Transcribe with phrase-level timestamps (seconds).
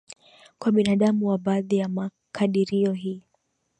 [0.59, 3.23] kwa binadamu kwa baadhi ya makadirio hii